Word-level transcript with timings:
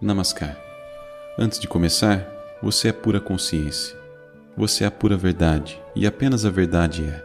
Namaskar. 0.00 0.58
Antes 1.38 1.58
de 1.58 1.68
começar, 1.68 2.26
você 2.60 2.88
é 2.88 2.92
pura 2.92 3.20
consciência. 3.20 3.96
Você 4.56 4.82
é 4.82 4.88
a 4.88 4.90
pura 4.90 5.16
verdade 5.16 5.80
e 5.94 6.04
apenas 6.04 6.44
a 6.44 6.50
verdade 6.50 7.04
é. 7.04 7.24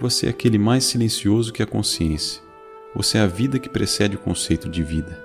Você 0.00 0.26
é 0.26 0.30
aquele 0.30 0.58
mais 0.58 0.84
silencioso 0.84 1.52
que 1.52 1.62
a 1.62 1.66
consciência. 1.66 2.42
Você 2.96 3.16
é 3.16 3.20
a 3.20 3.28
vida 3.28 3.60
que 3.60 3.68
precede 3.68 4.16
o 4.16 4.18
conceito 4.18 4.68
de 4.68 4.82
vida. 4.82 5.16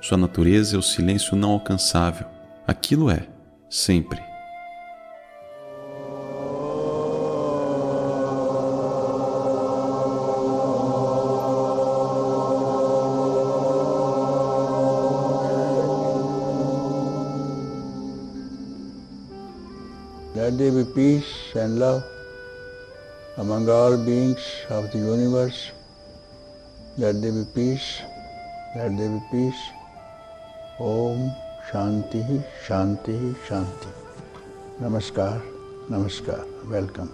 Sua 0.00 0.16
natureza 0.16 0.76
é 0.76 0.78
o 0.78 0.82
silêncio 0.82 1.36
não 1.36 1.50
alcançável. 1.50 2.26
Aquilo 2.66 3.10
é, 3.10 3.26
sempre. 3.68 4.29
There 20.70 20.84
be 20.84 20.92
peace 20.92 21.54
and 21.54 21.78
love 21.78 22.04
among 23.38 23.68
all 23.68 23.96
beings 23.96 24.44
of 24.68 24.90
the 24.92 24.98
universe. 24.98 25.70
That 26.98 27.20
there 27.22 27.32
be 27.32 27.44
peace, 27.54 28.02
that 28.74 28.96
there 28.96 29.08
be 29.08 29.20
peace. 29.30 29.60
Om 30.78 31.32
Shanti, 31.70 32.44
Shanti, 32.66 33.34
Shanti. 33.46 33.92
Namaskar, 34.80 35.40
Namaskar. 35.88 36.44
Welcome. 36.68 37.10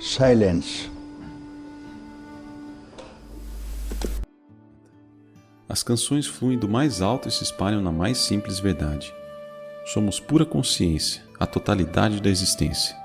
Silence. 0.00 0.88
As 5.70 5.84
canções 5.84 6.26
fluem 6.26 6.58
do 6.58 6.68
mais 6.68 7.00
alto 7.00 7.28
e 7.28 7.30
se 7.30 7.44
espalham 7.44 7.80
na 7.80 7.92
mais 7.92 8.18
simples 8.18 8.58
verdade. 8.58 9.14
Somos 9.84 10.18
pura 10.18 10.44
consciência, 10.44 11.22
a 11.38 11.46
totalidade 11.46 12.20
da 12.20 12.28
existência. 12.28 12.96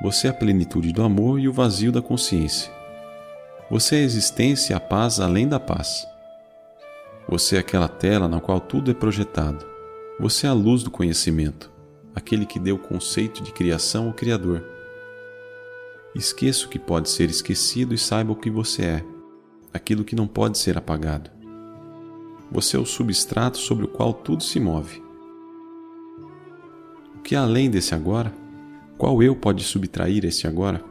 Você 0.00 0.28
é 0.28 0.30
a 0.30 0.34
plenitude 0.34 0.90
do 0.90 1.02
amor 1.02 1.38
e 1.38 1.46
o 1.46 1.52
vazio 1.52 1.92
da 1.92 2.00
consciência. 2.00 2.72
Você 3.70 3.96
é 3.96 3.98
a 3.98 4.02
existência 4.02 4.72
e 4.72 4.74
a 4.74 4.80
paz 4.80 5.20
além 5.20 5.46
da 5.46 5.60
paz. 5.60 6.06
Você 7.28 7.56
é 7.56 7.58
aquela 7.58 7.86
tela 7.86 8.26
na 8.26 8.40
qual 8.40 8.58
tudo 8.58 8.90
é 8.90 8.94
projetado. 8.94 9.66
Você 10.18 10.46
é 10.46 10.50
a 10.50 10.54
luz 10.54 10.82
do 10.82 10.90
conhecimento, 10.90 11.70
aquele 12.14 12.46
que 12.46 12.58
deu 12.58 12.76
o 12.76 12.78
conceito 12.78 13.42
de 13.42 13.52
criação 13.52 14.06
ao 14.06 14.14
Criador. 14.14 14.64
Esqueça 16.14 16.64
o 16.64 16.70
que 16.70 16.78
pode 16.78 17.10
ser 17.10 17.28
esquecido 17.28 17.92
e 17.92 17.98
saiba 17.98 18.32
o 18.32 18.36
que 18.36 18.50
você 18.50 18.82
é, 18.84 19.11
aquilo 19.72 20.04
que 20.04 20.16
não 20.16 20.26
pode 20.26 20.58
ser 20.58 20.76
apagado. 20.76 21.30
Você 22.50 22.76
é 22.76 22.80
o 22.80 22.84
substrato 22.84 23.58
sobre 23.58 23.84
o 23.84 23.88
qual 23.88 24.12
tudo 24.12 24.42
se 24.42 24.60
move. 24.60 25.02
O 27.16 27.22
que 27.22 27.34
é 27.34 27.38
além 27.38 27.70
desse 27.70 27.94
agora? 27.94 28.32
Qual 28.98 29.22
eu 29.22 29.34
pode 29.34 29.64
subtrair 29.64 30.24
esse 30.24 30.46
agora? 30.46 30.82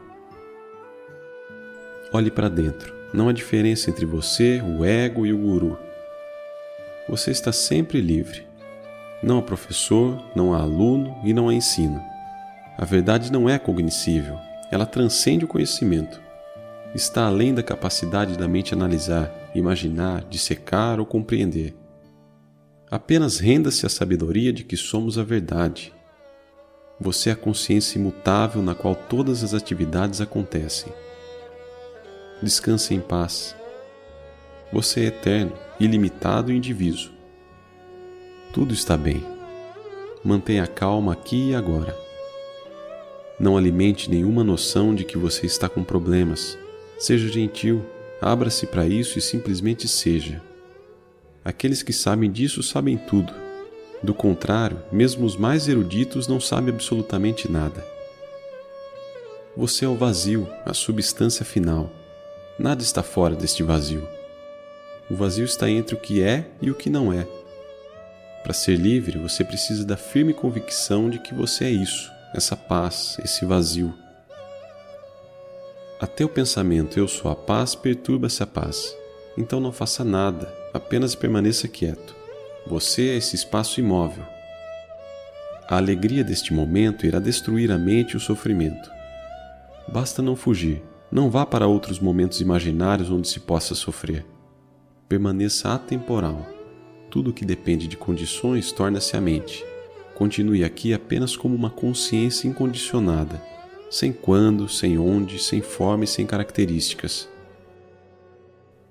Olhe 2.12 2.30
para 2.30 2.48
dentro. 2.48 2.92
Não 3.12 3.28
há 3.28 3.32
diferença 3.32 3.90
entre 3.90 4.06
você, 4.06 4.62
o 4.62 4.84
ego 4.84 5.26
e 5.26 5.32
o 5.32 5.38
guru. 5.38 5.78
Você 7.08 7.30
está 7.30 7.52
sempre 7.52 8.00
livre. 8.00 8.46
Não 9.22 9.38
há 9.38 9.42
professor, 9.42 10.22
não 10.34 10.54
há 10.54 10.62
aluno 10.62 11.14
e 11.22 11.34
não 11.34 11.48
há 11.48 11.54
ensino. 11.54 12.02
A 12.78 12.84
verdade 12.84 13.30
não 13.30 13.48
é 13.48 13.58
cognoscível, 13.58 14.38
ela 14.70 14.86
transcende 14.86 15.44
o 15.44 15.48
conhecimento. 15.48 16.21
Está 16.94 17.26
além 17.26 17.54
da 17.54 17.62
capacidade 17.62 18.36
da 18.36 18.46
mente 18.46 18.74
analisar, 18.74 19.50
imaginar, 19.54 20.24
dissecar 20.24 21.00
ou 21.00 21.06
compreender. 21.06 21.74
Apenas 22.90 23.38
renda-se 23.38 23.86
à 23.86 23.88
sabedoria 23.88 24.52
de 24.52 24.62
que 24.62 24.76
somos 24.76 25.16
a 25.16 25.22
verdade. 25.22 25.90
Você 27.00 27.30
é 27.30 27.32
a 27.32 27.36
consciência 27.36 27.98
imutável 27.98 28.62
na 28.62 28.74
qual 28.74 28.94
todas 28.94 29.42
as 29.42 29.54
atividades 29.54 30.20
acontecem. 30.20 30.92
Descanse 32.42 32.94
em 32.94 33.00
paz. 33.00 33.56
Você 34.70 35.00
é 35.00 35.04
eterno, 35.04 35.52
ilimitado 35.80 36.52
e 36.52 36.56
indiviso. 36.56 37.10
Tudo 38.52 38.74
está 38.74 38.98
bem. 38.98 39.24
Mantenha 40.22 40.66
calma 40.66 41.14
aqui 41.14 41.50
e 41.50 41.54
agora. 41.54 41.96
Não 43.40 43.56
alimente 43.56 44.10
nenhuma 44.10 44.44
noção 44.44 44.94
de 44.94 45.04
que 45.04 45.16
você 45.16 45.46
está 45.46 45.68
com 45.70 45.82
problemas. 45.82 46.58
Seja 47.02 47.26
gentil, 47.26 47.84
abra-se 48.20 48.64
para 48.64 48.86
isso 48.86 49.18
e 49.18 49.20
simplesmente 49.20 49.88
seja. 49.88 50.40
Aqueles 51.44 51.82
que 51.82 51.92
sabem 51.92 52.30
disso 52.30 52.62
sabem 52.62 52.96
tudo. 52.96 53.34
Do 54.00 54.14
contrário, 54.14 54.80
mesmo 54.92 55.26
os 55.26 55.36
mais 55.36 55.66
eruditos 55.66 56.28
não 56.28 56.38
sabem 56.38 56.72
absolutamente 56.72 57.50
nada. 57.50 57.84
Você 59.56 59.84
é 59.84 59.88
o 59.88 59.96
vazio, 59.96 60.48
a 60.64 60.72
substância 60.72 61.44
final. 61.44 61.90
Nada 62.56 62.84
está 62.84 63.02
fora 63.02 63.34
deste 63.34 63.64
vazio. 63.64 64.06
O 65.10 65.16
vazio 65.16 65.44
está 65.44 65.68
entre 65.68 65.96
o 65.96 66.00
que 66.00 66.22
é 66.22 66.52
e 66.60 66.70
o 66.70 66.74
que 66.76 66.88
não 66.88 67.12
é. 67.12 67.26
Para 68.44 68.52
ser 68.52 68.76
livre, 68.76 69.18
você 69.18 69.42
precisa 69.42 69.84
da 69.84 69.96
firme 69.96 70.32
convicção 70.32 71.10
de 71.10 71.18
que 71.18 71.34
você 71.34 71.64
é 71.64 71.70
isso, 71.70 72.12
essa 72.32 72.56
paz, 72.56 73.18
esse 73.24 73.44
vazio. 73.44 73.92
Até 76.02 76.24
o 76.24 76.28
pensamento 76.28 76.98
eu 76.98 77.06
sou 77.06 77.30
a 77.30 77.36
paz 77.36 77.76
perturba 77.76 78.26
essa 78.26 78.44
paz. 78.44 78.92
Então 79.38 79.60
não 79.60 79.70
faça 79.70 80.02
nada, 80.02 80.52
apenas 80.74 81.14
permaneça 81.14 81.68
quieto. 81.68 82.16
Você 82.66 83.10
é 83.10 83.16
esse 83.16 83.36
espaço 83.36 83.78
imóvel. 83.78 84.24
A 85.68 85.76
alegria 85.76 86.24
deste 86.24 86.52
momento 86.52 87.06
irá 87.06 87.20
destruir 87.20 87.70
a 87.70 87.78
mente 87.78 88.14
e 88.14 88.16
o 88.16 88.20
sofrimento. 88.20 88.90
Basta 89.86 90.20
não 90.20 90.34
fugir, 90.34 90.82
não 91.08 91.30
vá 91.30 91.46
para 91.46 91.68
outros 91.68 92.00
momentos 92.00 92.40
imaginários 92.40 93.08
onde 93.08 93.28
se 93.28 93.38
possa 93.38 93.72
sofrer. 93.72 94.26
Permaneça 95.08 95.72
atemporal. 95.72 96.44
Tudo 97.12 97.32
que 97.32 97.44
depende 97.44 97.86
de 97.86 97.96
condições 97.96 98.72
torna-se 98.72 99.16
a 99.16 99.20
mente. 99.20 99.64
Continue 100.16 100.64
aqui 100.64 100.92
apenas 100.92 101.36
como 101.36 101.54
uma 101.54 101.70
consciência 101.70 102.48
incondicionada, 102.48 103.40
sem 103.92 104.10
quando, 104.10 104.70
sem 104.70 104.98
onde, 104.98 105.38
sem 105.38 105.60
forma 105.60 106.04
e 106.04 106.06
sem 106.06 106.24
características. 106.24 107.28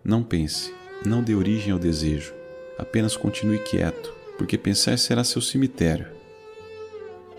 Não 0.03 0.21
pense, 0.21 0.71
não 1.03 1.23
dê 1.23 1.33
origem 1.33 1.73
ao 1.73 1.79
desejo, 1.79 2.35
apenas 2.77 3.17
continue 3.17 3.57
quieto, 3.57 4.13
porque 4.37 4.59
pensar 4.59 4.99
será 4.99 5.23
seu 5.23 5.41
cemitério. 5.41 6.05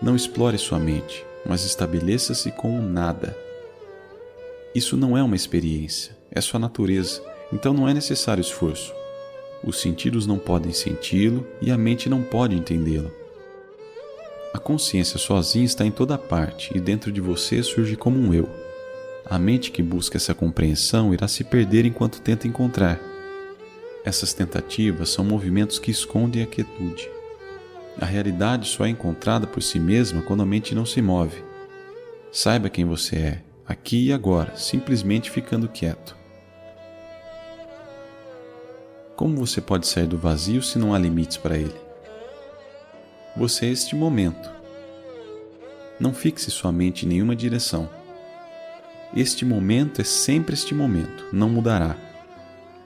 Não 0.01 0.13
explore 0.13 0.57
sua 0.57 0.77
mente, 0.77 1.25
mas 1.45 1.63
estabeleça-se 1.63 2.51
com 2.51 2.77
o 2.77 2.81
nada. 2.81 3.33
Isso 4.75 4.97
não 4.97 5.17
é 5.17 5.23
uma 5.23 5.37
experiência, 5.37 6.17
é 6.29 6.41
sua 6.41 6.59
natureza, 6.59 7.23
então 7.49 7.73
não 7.73 7.87
é 7.87 7.93
necessário 7.93 8.41
esforço. 8.41 8.93
Os 9.63 9.79
sentidos 9.79 10.27
não 10.27 10.37
podem 10.37 10.73
senti-lo 10.73 11.47
e 11.61 11.71
a 11.71 11.77
mente 11.77 12.09
não 12.09 12.23
pode 12.23 12.57
entendê-lo. 12.57 13.22
A 14.53 14.59
consciência 14.59 15.17
sozinha 15.17 15.65
está 15.65 15.83
em 15.83 15.89
toda 15.89 16.15
parte 16.15 16.71
e 16.77 16.79
dentro 16.79 17.11
de 17.11 17.19
você 17.19 17.63
surge 17.63 17.95
como 17.95 18.19
um 18.19 18.31
eu. 18.31 18.47
A 19.25 19.39
mente 19.39 19.71
que 19.71 19.81
busca 19.81 20.17
essa 20.17 20.35
compreensão 20.35 21.11
irá 21.11 21.27
se 21.27 21.43
perder 21.43 21.85
enquanto 21.85 22.21
tenta 22.21 22.47
encontrar. 22.47 22.99
Essas 24.05 24.31
tentativas 24.31 25.09
são 25.09 25.25
movimentos 25.25 25.79
que 25.79 25.89
escondem 25.89 26.43
a 26.43 26.45
quietude. 26.45 27.09
A 27.99 28.05
realidade 28.05 28.67
só 28.67 28.85
é 28.85 28.89
encontrada 28.89 29.47
por 29.47 29.63
si 29.63 29.79
mesma 29.79 30.21
quando 30.21 30.43
a 30.43 30.45
mente 30.45 30.75
não 30.75 30.85
se 30.85 31.01
move. 31.01 31.43
Saiba 32.31 32.69
quem 32.69 32.85
você 32.85 33.15
é, 33.15 33.43
aqui 33.65 34.07
e 34.07 34.13
agora, 34.13 34.55
simplesmente 34.55 35.31
ficando 35.31 35.67
quieto. 35.67 36.15
Como 39.15 39.35
você 39.37 39.61
pode 39.61 39.87
sair 39.87 40.07
do 40.07 40.17
vazio 40.17 40.61
se 40.61 40.77
não 40.77 40.93
há 40.93 40.99
limites 40.99 41.37
para 41.37 41.57
ele? 41.57 41.82
Você 43.35 43.65
este 43.65 43.95
momento. 43.95 44.51
Não 45.99 46.13
fixe 46.13 46.51
sua 46.51 46.71
mente 46.71 47.03
em 47.03 47.09
nenhuma 47.09 47.35
direção. 47.35 47.89
Este 49.15 49.43
momento 49.43 50.01
é 50.01 50.03
sempre 50.03 50.53
este 50.53 50.75
momento, 50.75 51.25
não 51.33 51.49
mudará. 51.49 51.97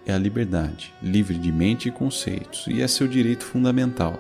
É 0.05 0.13
a 0.13 0.17
liberdade, 0.17 0.93
livre 1.03 1.37
de 1.37 1.51
mente 1.51 1.89
e 1.89 1.91
conceitos, 1.91 2.65
e 2.67 2.81
é 2.81 2.87
seu 2.87 3.09
direito 3.09 3.43
fundamental. 3.43 4.17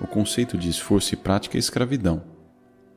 O 0.00 0.06
conceito 0.06 0.56
de 0.56 0.70
esforço 0.70 1.12
e 1.12 1.18
prática 1.18 1.58
é 1.58 1.60
escravidão. 1.60 2.22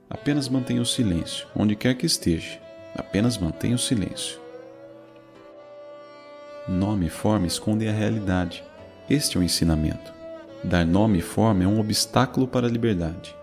Apenas 0.10 0.48
mantenha 0.48 0.81
o 0.81 0.86
silêncio, 0.86 1.45
onde 1.54 1.75
quer 1.75 1.95
que 1.95 2.06
esteja. 2.06 2.57
Apenas 2.95 3.38
mantenha 3.38 3.75
o 3.75 3.80
silêncio. 3.80 4.39
Nome 6.69 7.07
e 7.07 7.10
forma 7.10 7.48
escondem 7.48 7.89
a 7.89 7.92
realidade. 7.92 8.63
Este 9.10 9.36
é 9.36 9.39
o 9.42 9.44
ensinamento. 9.44 10.16
Dar 10.65 10.83
nome 10.83 11.19
e 11.19 11.21
forma 11.21 11.63
é 11.63 11.67
um 11.67 11.79
obstáculo 11.79 12.47
para 12.47 12.65
a 12.65 12.69
liberdade. 12.69 13.35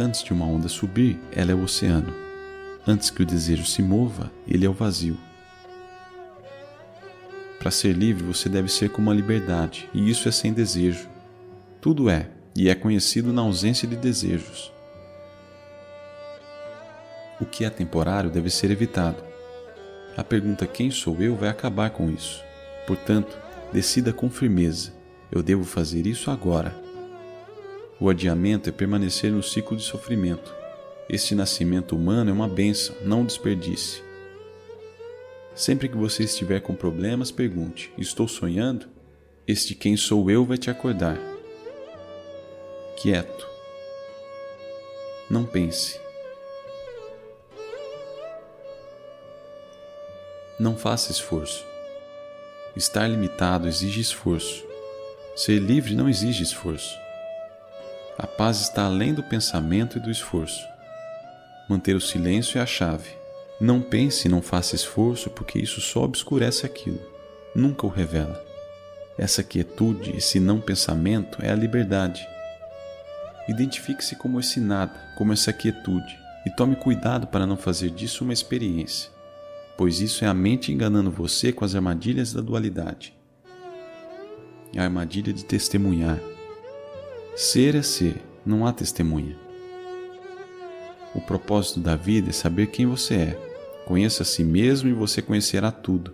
Antes 0.00 0.22
de 0.22 0.32
uma 0.32 0.46
onda 0.46 0.68
subir, 0.68 1.20
ela 1.30 1.52
é 1.52 1.54
o 1.54 1.62
oceano. 1.62 2.14
Antes 2.86 3.10
que 3.10 3.22
o 3.22 3.26
desejo 3.26 3.66
se 3.66 3.82
mova, 3.82 4.30
ele 4.48 4.64
é 4.64 4.68
o 4.68 4.72
vazio. 4.72 5.18
Para 7.58 7.70
ser 7.70 7.92
livre, 7.92 8.24
você 8.24 8.48
deve 8.48 8.70
ser 8.70 8.88
como 8.88 9.10
a 9.10 9.14
liberdade, 9.14 9.86
e 9.92 10.08
isso 10.10 10.26
é 10.26 10.32
sem 10.32 10.50
desejo. 10.50 11.06
Tudo 11.78 12.08
é, 12.08 12.30
e 12.56 12.70
é 12.70 12.74
conhecido 12.74 13.30
na 13.30 13.42
ausência 13.42 13.86
de 13.86 13.94
desejos. 13.94 14.72
O 17.38 17.44
que 17.44 17.66
é 17.66 17.70
temporário 17.70 18.30
deve 18.30 18.48
ser 18.48 18.70
evitado. 18.70 19.22
A 20.16 20.24
pergunta 20.24 20.66
quem 20.66 20.90
sou 20.90 21.20
eu 21.20 21.36
vai 21.36 21.50
acabar 21.50 21.90
com 21.90 22.08
isso. 22.08 22.42
Portanto, 22.86 23.36
decida 23.70 24.10
com 24.10 24.30
firmeza: 24.30 25.03
eu 25.34 25.42
devo 25.42 25.64
fazer 25.64 26.06
isso 26.06 26.30
agora. 26.30 26.72
O 27.98 28.08
adiamento 28.08 28.68
é 28.68 28.72
permanecer 28.72 29.32
no 29.32 29.42
ciclo 29.42 29.76
de 29.76 29.82
sofrimento. 29.82 30.54
Este 31.08 31.34
nascimento 31.34 31.96
humano 31.96 32.30
é 32.30 32.32
uma 32.32 32.48
bênção, 32.48 32.94
não 33.02 33.24
desperdício. 33.24 34.02
Sempre 35.54 35.88
que 35.88 35.96
você 35.96 36.22
estiver 36.22 36.60
com 36.60 36.74
problemas, 36.74 37.32
pergunte: 37.32 37.92
Estou 37.98 38.28
sonhando? 38.28 38.86
Este 39.46 39.74
quem 39.74 39.96
sou 39.96 40.30
eu 40.30 40.44
vai 40.44 40.56
te 40.56 40.70
acordar. 40.70 41.18
Quieto. 42.96 43.46
Não 45.28 45.44
pense. 45.44 46.00
Não 50.58 50.76
faça 50.76 51.10
esforço. 51.10 51.64
Estar 52.76 53.08
limitado 53.08 53.66
exige 53.66 54.00
esforço. 54.00 54.73
Ser 55.36 55.58
livre 55.58 55.96
não 55.96 56.08
exige 56.08 56.44
esforço. 56.44 56.96
A 58.16 58.24
paz 58.24 58.60
está 58.60 58.84
além 58.84 59.12
do 59.12 59.22
pensamento 59.22 59.98
e 59.98 60.00
do 60.00 60.08
esforço. 60.08 60.64
Manter 61.68 61.96
o 61.96 62.00
silêncio 62.00 62.58
é 62.58 62.62
a 62.62 62.66
chave. 62.66 63.10
Não 63.60 63.80
pense 63.80 64.28
e 64.28 64.30
não 64.30 64.40
faça 64.40 64.76
esforço, 64.76 65.30
porque 65.30 65.58
isso 65.58 65.80
só 65.80 66.04
obscurece 66.04 66.64
aquilo, 66.66 67.00
nunca 67.54 67.86
o 67.86 67.88
revela. 67.90 68.44
Essa 69.18 69.42
quietude, 69.42 70.16
esse 70.16 70.38
não 70.38 70.60
pensamento 70.60 71.38
é 71.42 71.50
a 71.50 71.56
liberdade. 71.56 72.28
Identifique-se 73.48 74.16
como 74.16 74.38
esse 74.38 74.60
nada, 74.60 74.94
como 75.16 75.32
essa 75.32 75.52
quietude, 75.52 76.18
e 76.46 76.50
tome 76.50 76.76
cuidado 76.76 77.26
para 77.26 77.46
não 77.46 77.56
fazer 77.56 77.90
disso 77.90 78.22
uma 78.22 78.32
experiência, 78.32 79.10
pois 79.76 80.00
isso 80.00 80.24
é 80.24 80.28
a 80.28 80.34
mente 80.34 80.72
enganando 80.72 81.10
você 81.10 81.52
com 81.52 81.64
as 81.64 81.74
armadilhas 81.74 82.32
da 82.32 82.40
dualidade. 82.40 83.13
A 84.76 84.82
armadilha 84.82 85.32
de 85.32 85.44
testemunhar. 85.44 86.18
Ser 87.36 87.76
é 87.76 87.82
ser, 87.82 88.16
não 88.44 88.66
há 88.66 88.72
testemunha. 88.72 89.36
O 91.14 91.20
propósito 91.20 91.78
da 91.78 91.94
vida 91.94 92.30
é 92.30 92.32
saber 92.32 92.66
quem 92.66 92.86
você 92.86 93.14
é. 93.14 93.54
Conheça 93.86 94.22
a 94.22 94.26
si 94.26 94.42
mesmo 94.42 94.88
e 94.88 94.92
você 94.92 95.22
conhecerá 95.22 95.70
tudo. 95.70 96.12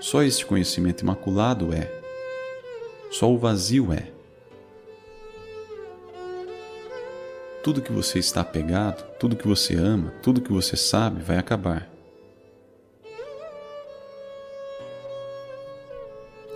Só 0.00 0.22
este 0.22 0.46
conhecimento 0.46 1.02
imaculado 1.02 1.74
é. 1.74 1.92
Só 3.10 3.30
o 3.30 3.36
vazio 3.38 3.92
é. 3.92 4.10
Tudo 7.62 7.82
que 7.82 7.92
você 7.92 8.18
está 8.18 8.40
apegado, 8.40 9.04
tudo 9.18 9.36
que 9.36 9.46
você 9.46 9.74
ama, 9.74 10.10
tudo 10.22 10.40
que 10.40 10.52
você 10.52 10.76
sabe 10.76 11.22
vai 11.22 11.36
acabar. 11.36 11.97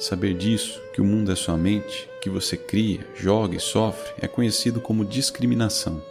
Saber 0.02 0.34
disso, 0.34 0.82
que 0.92 1.00
o 1.00 1.04
mundo 1.04 1.30
é 1.30 1.36
sua 1.36 1.56
mente, 1.56 2.08
que 2.20 2.28
você 2.28 2.56
cria, 2.56 3.06
joga 3.14 3.56
e 3.56 3.60
sofre, 3.60 4.12
é 4.20 4.26
conhecido 4.26 4.80
como 4.80 5.04
discriminação 5.04 6.02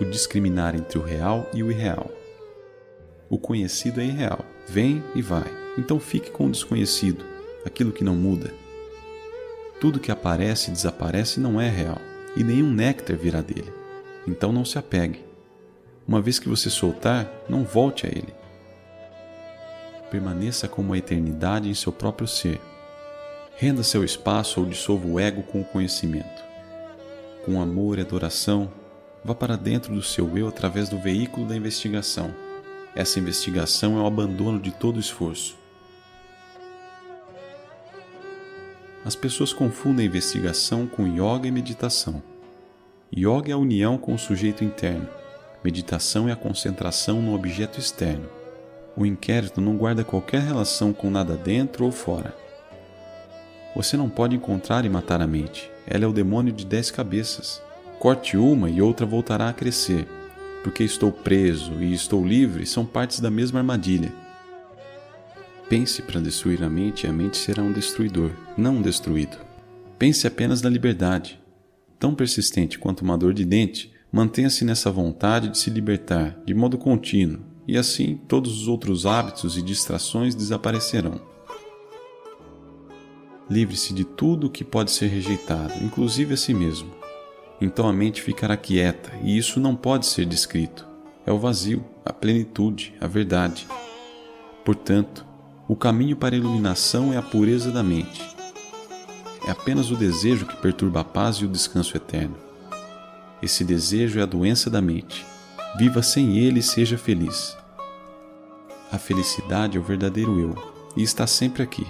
o 0.00 0.04
discriminar 0.04 0.76
entre 0.76 0.96
o 0.96 1.02
real 1.02 1.50
e 1.52 1.60
o 1.60 1.72
irreal. 1.72 2.08
O 3.28 3.36
conhecido 3.36 4.00
é 4.00 4.04
irreal, 4.04 4.44
vem 4.68 5.02
e 5.12 5.20
vai, 5.20 5.50
então 5.76 5.98
fique 5.98 6.30
com 6.30 6.46
o 6.46 6.50
desconhecido, 6.50 7.24
aquilo 7.64 7.90
que 7.90 8.04
não 8.04 8.14
muda. 8.14 8.54
Tudo 9.80 9.98
que 9.98 10.12
aparece 10.12 10.70
e 10.70 10.72
desaparece 10.72 11.40
não 11.40 11.60
é 11.60 11.68
real, 11.68 11.98
e 12.36 12.44
nenhum 12.44 12.72
néctar 12.72 13.16
virá 13.16 13.40
dele. 13.40 13.72
Então 14.24 14.52
não 14.52 14.64
se 14.64 14.78
apegue. 14.78 15.24
Uma 16.06 16.20
vez 16.20 16.38
que 16.38 16.48
você 16.48 16.70
soltar, 16.70 17.28
não 17.48 17.64
volte 17.64 18.06
a 18.06 18.08
ele. 18.08 18.37
Permaneça 20.10 20.68
como 20.68 20.92
a 20.92 20.98
eternidade 20.98 21.68
em 21.68 21.74
seu 21.74 21.92
próprio 21.92 22.26
ser. 22.26 22.60
Renda 23.56 23.82
seu 23.82 24.04
espaço 24.04 24.60
ou 24.60 24.66
dissolva 24.66 25.06
o 25.06 25.18
ego 25.20 25.42
com 25.42 25.60
o 25.60 25.64
conhecimento. 25.64 26.42
Com 27.44 27.60
amor 27.60 27.98
e 27.98 28.02
adoração, 28.02 28.70
Vá 29.24 29.34
para 29.34 29.56
dentro 29.56 29.94
do 29.94 30.02
seu 30.02 30.38
eu 30.38 30.48
através 30.48 30.88
do 30.88 30.98
veículo 30.98 31.46
da 31.46 31.56
investigação. 31.56 32.34
Essa 32.94 33.18
investigação 33.18 33.98
é 33.98 34.02
o 34.02 34.06
abandono 34.06 34.58
de 34.58 34.70
todo 34.70 35.00
esforço. 35.00 35.56
As 39.04 39.14
pessoas 39.14 39.52
confundem 39.52 40.06
investigação 40.06 40.86
com 40.86 41.06
yoga 41.06 41.46
e 41.46 41.50
meditação. 41.50 42.22
Yoga 43.14 43.50
é 43.50 43.52
a 43.52 43.58
união 43.58 43.98
com 43.98 44.14
o 44.14 44.18
sujeito 44.18 44.64
interno. 44.64 45.08
Meditação 45.64 46.28
é 46.28 46.32
a 46.32 46.36
concentração 46.36 47.20
no 47.20 47.34
objeto 47.34 47.78
externo. 47.78 48.37
O 48.98 49.06
inquérito 49.06 49.60
não 49.60 49.76
guarda 49.76 50.02
qualquer 50.02 50.42
relação 50.42 50.92
com 50.92 51.08
nada 51.08 51.36
dentro 51.36 51.84
ou 51.84 51.92
fora. 51.92 52.36
Você 53.76 53.96
não 53.96 54.08
pode 54.08 54.34
encontrar 54.34 54.84
e 54.84 54.88
matar 54.88 55.22
a 55.22 55.26
mente. 55.26 55.70
Ela 55.86 56.04
é 56.04 56.08
o 56.08 56.12
demônio 56.12 56.52
de 56.52 56.66
dez 56.66 56.90
cabeças. 56.90 57.62
Corte 58.00 58.36
uma 58.36 58.68
e 58.68 58.82
outra 58.82 59.06
voltará 59.06 59.48
a 59.48 59.52
crescer, 59.52 60.04
porque 60.64 60.82
estou 60.82 61.12
preso 61.12 61.74
e 61.74 61.94
estou 61.94 62.26
livre 62.26 62.66
são 62.66 62.84
partes 62.84 63.20
da 63.20 63.30
mesma 63.30 63.60
armadilha. 63.60 64.12
Pense 65.68 66.02
para 66.02 66.20
destruir 66.20 66.64
a 66.64 66.68
mente 66.68 67.06
e 67.06 67.08
a 67.08 67.12
mente 67.12 67.36
será 67.36 67.62
um 67.62 67.72
destruidor, 67.72 68.32
não 68.56 68.78
um 68.78 68.82
destruído. 68.82 69.36
Pense 69.96 70.26
apenas 70.26 70.60
na 70.60 70.68
liberdade. 70.68 71.40
Tão 72.00 72.16
persistente 72.16 72.80
quanto 72.80 73.02
uma 73.02 73.16
dor 73.16 73.32
de 73.32 73.44
dente, 73.44 73.92
mantenha-se 74.10 74.64
nessa 74.64 74.90
vontade 74.90 75.50
de 75.50 75.58
se 75.58 75.70
libertar 75.70 76.36
de 76.44 76.52
modo 76.52 76.76
contínuo, 76.76 77.47
e 77.68 77.76
assim 77.76 78.16
todos 78.26 78.62
os 78.62 78.66
outros 78.66 79.06
hábitos 79.06 79.56
e 79.56 79.62
distrações 79.62 80.34
desaparecerão. 80.34 81.20
Livre-se 83.48 83.94
de 83.94 84.04
tudo 84.04 84.48
o 84.48 84.50
que 84.50 84.64
pode 84.64 84.90
ser 84.90 85.06
rejeitado, 85.06 85.72
inclusive 85.84 86.34
a 86.34 86.36
si 86.36 86.52
mesmo 86.52 86.98
então 87.60 87.88
a 87.88 87.92
mente 87.92 88.22
ficará 88.22 88.56
quieta, 88.56 89.10
e 89.22 89.36
isso 89.36 89.58
não 89.58 89.74
pode 89.74 90.06
ser 90.06 90.24
descrito. 90.24 90.86
É 91.26 91.32
o 91.32 91.38
vazio, 91.38 91.84
a 92.04 92.12
plenitude, 92.12 92.94
a 93.00 93.06
verdade. 93.06 93.66
Portanto, 94.64 95.26
o 95.66 95.74
caminho 95.74 96.16
para 96.16 96.34
a 96.34 96.38
iluminação 96.38 97.12
é 97.12 97.16
a 97.16 97.22
pureza 97.22 97.70
da 97.70 97.82
mente. 97.82 98.22
É 99.46 99.50
apenas 99.50 99.90
o 99.90 99.96
desejo 99.96 100.46
que 100.46 100.56
perturba 100.56 101.00
a 101.00 101.04
paz 101.04 101.36
e 101.36 101.44
o 101.44 101.48
descanso 101.48 101.96
eterno. 101.96 102.36
Esse 103.42 103.64
desejo 103.64 104.18
é 104.18 104.22
a 104.22 104.26
doença 104.26 104.70
da 104.70 104.80
mente. 104.80 105.26
Viva 105.76 106.02
sem 106.02 106.38
ele 106.38 106.60
e 106.60 106.62
seja 106.62 106.96
feliz. 106.96 107.56
A 108.90 108.98
felicidade 108.98 109.76
é 109.76 109.80
o 109.80 109.84
verdadeiro 109.84 110.38
eu 110.40 110.54
e 110.96 111.02
está 111.02 111.26
sempre 111.26 111.62
aqui. 111.62 111.86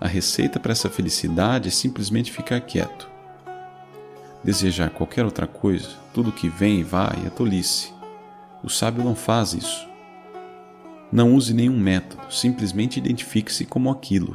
A 0.00 0.06
receita 0.06 0.58
para 0.58 0.72
essa 0.72 0.88
felicidade 0.88 1.68
é 1.68 1.70
simplesmente 1.70 2.32
ficar 2.32 2.60
quieto 2.60 3.10
Desejar 4.42 4.88
qualquer 4.88 5.24
outra 5.26 5.46
coisa, 5.46 5.90
tudo 6.14 6.32
que 6.32 6.48
vem 6.48 6.80
e 6.80 6.82
vai, 6.82 7.26
é 7.26 7.30
tolice. 7.30 7.92
O 8.64 8.70
sábio 8.70 9.04
não 9.04 9.14
faz 9.14 9.52
isso. 9.52 9.86
Não 11.12 11.34
use 11.34 11.52
nenhum 11.52 11.78
método, 11.78 12.32
simplesmente 12.32 12.98
identifique-se 12.98 13.66
como 13.66 13.90
aquilo. 13.90 14.32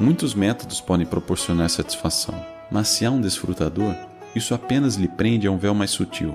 Muitos 0.00 0.34
métodos 0.34 0.80
podem 0.80 1.04
proporcionar 1.04 1.68
satisfação, 1.68 2.34
mas 2.70 2.88
se 2.88 3.04
há 3.04 3.10
um 3.10 3.20
desfrutador, 3.20 3.94
isso 4.34 4.54
apenas 4.54 4.94
lhe 4.94 5.08
prende 5.08 5.46
a 5.46 5.50
um 5.50 5.58
véu 5.58 5.74
mais 5.74 5.90
sutil. 5.90 6.34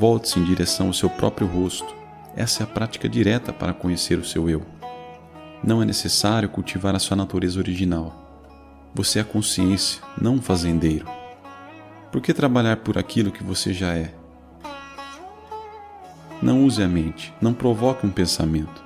Volte-se 0.00 0.40
em 0.40 0.44
direção 0.44 0.88
ao 0.88 0.92
seu 0.92 1.08
próprio 1.10 1.46
rosto. 1.46 1.94
Essa 2.34 2.62
é 2.62 2.64
a 2.64 2.66
prática 2.66 3.08
direta 3.08 3.52
para 3.52 3.74
conhecer 3.74 4.18
o 4.18 4.24
seu 4.24 4.50
eu. 4.50 4.62
Não 5.62 5.80
é 5.80 5.84
necessário 5.84 6.48
cultivar 6.48 6.96
a 6.96 6.98
sua 6.98 7.16
natureza 7.16 7.60
original 7.60 8.20
você 8.92 9.20
é 9.20 9.22
a 9.22 9.24
consciência, 9.24 10.02
não 10.20 10.34
um 10.34 10.42
fazendeiro. 10.42 11.06
Por 12.10 12.20
que 12.20 12.34
trabalhar 12.34 12.78
por 12.78 12.98
aquilo 12.98 13.30
que 13.30 13.42
você 13.42 13.72
já 13.72 13.94
é? 13.94 14.12
Não 16.42 16.64
use 16.64 16.82
a 16.82 16.88
mente, 16.88 17.32
não 17.40 17.54
provoque 17.54 18.04
um 18.04 18.10
pensamento. 18.10 18.84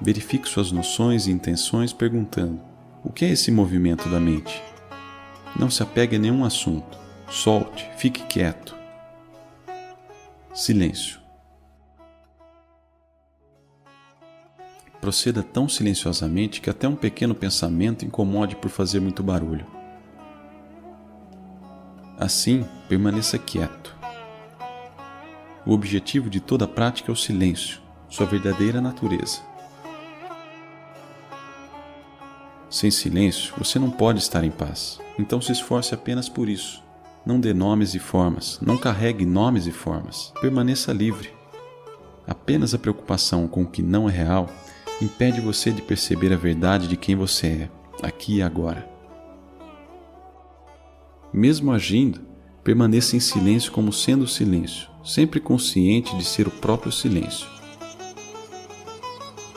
Verifique 0.00 0.48
suas 0.48 0.70
noções 0.70 1.26
e 1.26 1.32
intenções 1.32 1.92
perguntando: 1.92 2.60
o 3.02 3.10
que 3.10 3.24
é 3.24 3.30
esse 3.30 3.50
movimento 3.50 4.08
da 4.08 4.20
mente? 4.20 4.62
Não 5.58 5.68
se 5.68 5.82
apegue 5.82 6.14
a 6.14 6.18
nenhum 6.18 6.44
assunto. 6.44 7.03
Solte, 7.34 7.90
fique 7.96 8.22
quieto. 8.26 8.76
Silêncio. 10.54 11.18
Proceda 15.00 15.42
tão 15.42 15.68
silenciosamente 15.68 16.60
que 16.60 16.70
até 16.70 16.86
um 16.86 16.94
pequeno 16.94 17.34
pensamento 17.34 18.04
incomode 18.04 18.54
por 18.54 18.70
fazer 18.70 19.00
muito 19.00 19.20
barulho. 19.20 19.66
Assim, 22.16 22.64
permaneça 22.88 23.36
quieto. 23.36 23.96
O 25.66 25.72
objetivo 25.72 26.30
de 26.30 26.38
toda 26.38 26.68
prática 26.68 27.10
é 27.10 27.12
o 27.12 27.16
silêncio, 27.16 27.80
sua 28.08 28.26
verdadeira 28.26 28.80
natureza. 28.80 29.40
Sem 32.70 32.92
silêncio, 32.92 33.52
você 33.58 33.76
não 33.76 33.90
pode 33.90 34.20
estar 34.20 34.44
em 34.44 34.52
paz. 34.52 35.00
Então 35.18 35.40
se 35.40 35.50
esforce 35.50 35.92
apenas 35.92 36.28
por 36.28 36.48
isso. 36.48 36.83
Não 37.26 37.40
dê 37.40 37.54
nomes 37.54 37.94
e 37.94 37.98
formas, 37.98 38.58
não 38.60 38.76
carregue 38.76 39.24
nomes 39.24 39.66
e 39.66 39.72
formas. 39.72 40.30
Permaneça 40.42 40.92
livre. 40.92 41.30
Apenas 42.26 42.74
a 42.74 42.78
preocupação 42.78 43.48
com 43.48 43.62
o 43.62 43.66
que 43.66 43.82
não 43.82 44.10
é 44.10 44.12
real 44.12 44.50
impede 45.00 45.40
você 45.40 45.70
de 45.70 45.80
perceber 45.80 46.34
a 46.34 46.36
verdade 46.36 46.86
de 46.86 46.98
quem 46.98 47.16
você 47.16 47.46
é, 47.46 47.70
aqui 48.02 48.36
e 48.36 48.42
agora. 48.42 48.86
Mesmo 51.32 51.72
agindo, 51.72 52.20
permaneça 52.62 53.16
em 53.16 53.20
silêncio 53.20 53.72
como 53.72 53.90
sendo 53.90 54.24
o 54.24 54.28
silêncio, 54.28 54.88
sempre 55.02 55.40
consciente 55.40 56.14
de 56.16 56.24
ser 56.24 56.46
o 56.46 56.50
próprio 56.50 56.92
silêncio. 56.92 57.48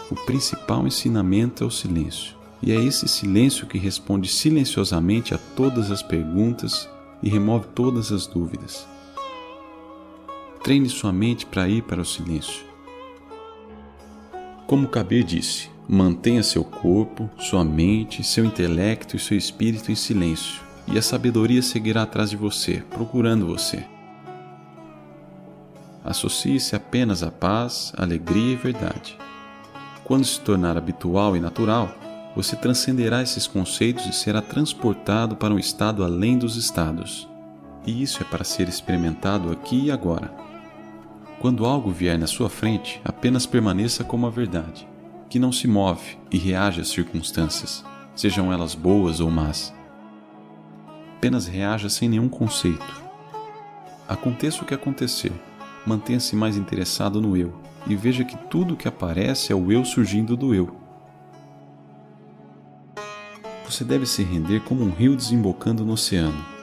O 0.09 0.15
principal 0.15 0.87
ensinamento 0.87 1.65
é 1.65 1.67
o 1.67 1.71
silêncio, 1.71 2.33
e 2.63 2.71
é 2.71 2.75
esse 2.75 3.09
silêncio 3.09 3.67
que 3.67 3.77
responde 3.77 4.29
silenciosamente 4.29 5.33
a 5.33 5.37
todas 5.37 5.91
as 5.91 6.01
perguntas 6.01 6.89
e 7.21 7.29
remove 7.29 7.67
todas 7.67 8.11
as 8.11 8.27
dúvidas. 8.27 8.87
Treine 10.63 10.89
sua 10.89 11.13
mente 11.13 11.45
para 11.45 11.67
ir 11.67 11.83
para 11.83 12.01
o 12.01 12.05
silêncio. 12.05 12.65
Como 14.65 14.89
Kabir 14.89 15.23
disse, 15.23 15.69
mantenha 15.87 16.43
seu 16.43 16.63
corpo, 16.63 17.29
sua 17.39 17.63
mente, 17.63 18.23
seu 18.23 18.43
intelecto 18.43 19.15
e 19.15 19.19
seu 19.19 19.37
espírito 19.37 19.91
em 19.91 19.95
silêncio, 19.95 20.61
e 20.87 20.97
a 20.97 21.01
sabedoria 21.01 21.61
seguirá 21.61 22.03
atrás 22.03 22.29
de 22.29 22.35
você, 22.35 22.83
procurando 22.89 23.47
você. 23.47 23.85
Associe-se 26.03 26.75
apenas 26.75 27.23
à 27.23 27.31
paz, 27.31 27.93
alegria 27.97 28.53
e 28.53 28.55
verdade. 28.55 29.17
Quando 30.03 30.25
se 30.25 30.39
tornar 30.39 30.77
habitual 30.77 31.35
e 31.35 31.39
natural, 31.39 31.93
você 32.37 32.55
transcenderá 32.55 33.23
esses 33.23 33.47
conceitos 33.47 34.05
e 34.05 34.13
será 34.13 34.43
transportado 34.43 35.35
para 35.35 35.51
um 35.51 35.57
estado 35.57 36.03
além 36.03 36.37
dos 36.37 36.55
estados. 36.55 37.27
E 37.83 38.03
isso 38.03 38.21
é 38.21 38.25
para 38.25 38.43
ser 38.43 38.69
experimentado 38.69 39.51
aqui 39.51 39.85
e 39.85 39.91
agora. 39.91 40.31
Quando 41.41 41.65
algo 41.65 41.89
vier 41.89 42.15
na 42.15 42.27
sua 42.27 42.47
frente, 42.47 43.01
apenas 43.03 43.47
permaneça 43.47 44.03
como 44.03 44.27
a 44.27 44.29
verdade, 44.29 44.87
que 45.27 45.39
não 45.39 45.51
se 45.51 45.67
move 45.67 46.15
e 46.31 46.37
reage 46.37 46.79
às 46.79 46.89
circunstâncias, 46.89 47.83
sejam 48.15 48.53
elas 48.53 48.75
boas 48.75 49.19
ou 49.19 49.31
más. 49.31 49.73
Apenas 51.17 51.47
reaja 51.47 51.89
sem 51.89 52.07
nenhum 52.07 52.29
conceito. 52.29 53.01
Aconteça 54.07 54.61
o 54.61 54.65
que 54.65 54.75
acontecer, 54.75 55.33
mantenha-se 55.87 56.35
mais 56.35 56.55
interessado 56.55 57.19
no 57.19 57.35
eu 57.35 57.59
e 57.87 57.95
veja 57.95 58.23
que 58.23 58.37
tudo 58.37 58.75
o 58.75 58.77
que 58.77 58.87
aparece 58.87 59.51
é 59.51 59.55
o 59.55 59.71
eu 59.71 59.83
surgindo 59.83 60.37
do 60.37 60.53
eu. 60.53 60.86
Você 63.69 63.83
deve 63.83 64.05
se 64.05 64.23
render 64.23 64.61
como 64.61 64.83
um 64.83 64.91
rio 64.91 65.15
desembocando 65.15 65.85
no 65.85 65.93
oceano 65.93 66.57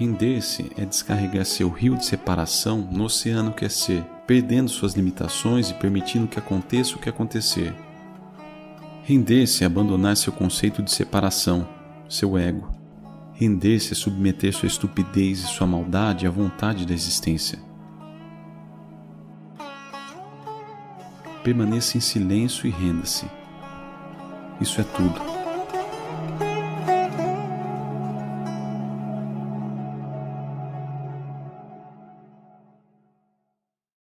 Render-se 0.00 0.72
é 0.78 0.86
descarregar 0.86 1.44
seu 1.44 1.68
rio 1.68 1.94
de 1.94 2.06
separação 2.06 2.78
no 2.90 3.04
oceano 3.04 3.52
que 3.52 3.66
é 3.66 3.68
ser, 3.68 4.02
perdendo 4.26 4.70
suas 4.70 4.94
limitações 4.94 5.68
e 5.68 5.74
permitindo 5.74 6.26
que 6.26 6.38
aconteça 6.38 6.96
o 6.96 6.98
que 6.98 7.10
acontecer. 7.10 7.74
Render-se 9.02 9.62
é 9.62 9.66
abandonar 9.66 10.16
seu 10.16 10.32
conceito 10.32 10.82
de 10.82 10.90
separação, 10.90 11.68
seu 12.08 12.38
ego. 12.38 12.72
Render-se 13.34 13.92
é 13.92 13.94
submeter 13.94 14.54
sua 14.54 14.68
estupidez 14.68 15.40
e 15.40 15.48
sua 15.48 15.66
maldade 15.66 16.26
à 16.26 16.30
vontade 16.30 16.86
da 16.86 16.94
existência. 16.94 17.58
Permaneça 21.44 21.98
em 21.98 22.00
silêncio 22.00 22.66
e 22.66 22.70
renda-se. 22.70 23.26
Isso 24.62 24.80
é 24.80 24.84
tudo. 24.84 25.39